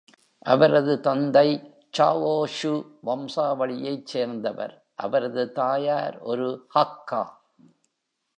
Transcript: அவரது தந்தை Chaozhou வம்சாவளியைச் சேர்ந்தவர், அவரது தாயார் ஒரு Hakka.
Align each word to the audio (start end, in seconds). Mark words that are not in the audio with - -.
அவரது 0.45 0.93
தந்தை 0.99 1.49
Chaozhou 1.97 2.73
வம்சாவளியைச் 3.01 4.05
சேர்ந்தவர், 4.05 4.73
அவரது 4.95 5.51
தாயார் 5.51 6.19
ஒரு 6.21 6.67
Hakka. 6.75 7.21